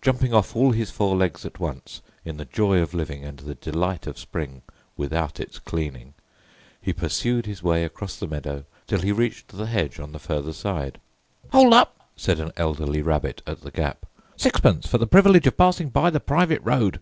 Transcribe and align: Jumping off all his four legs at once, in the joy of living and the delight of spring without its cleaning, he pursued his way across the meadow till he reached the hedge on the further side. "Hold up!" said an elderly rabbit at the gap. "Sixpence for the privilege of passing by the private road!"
Jumping 0.00 0.32
off 0.32 0.54
all 0.54 0.70
his 0.70 0.92
four 0.92 1.16
legs 1.16 1.44
at 1.44 1.58
once, 1.58 2.00
in 2.24 2.36
the 2.36 2.44
joy 2.44 2.80
of 2.80 2.94
living 2.94 3.24
and 3.24 3.40
the 3.40 3.56
delight 3.56 4.06
of 4.06 4.16
spring 4.16 4.62
without 4.96 5.40
its 5.40 5.58
cleaning, 5.58 6.14
he 6.80 6.92
pursued 6.92 7.44
his 7.44 7.60
way 7.60 7.82
across 7.84 8.14
the 8.14 8.28
meadow 8.28 8.64
till 8.86 9.00
he 9.00 9.10
reached 9.10 9.48
the 9.48 9.66
hedge 9.66 9.98
on 9.98 10.12
the 10.12 10.20
further 10.20 10.52
side. 10.52 11.00
"Hold 11.50 11.74
up!" 11.74 12.08
said 12.16 12.38
an 12.38 12.52
elderly 12.56 13.02
rabbit 13.02 13.42
at 13.48 13.62
the 13.62 13.72
gap. 13.72 14.06
"Sixpence 14.36 14.86
for 14.86 14.98
the 14.98 15.08
privilege 15.08 15.48
of 15.48 15.56
passing 15.56 15.88
by 15.88 16.10
the 16.10 16.20
private 16.20 16.60
road!" 16.62 17.00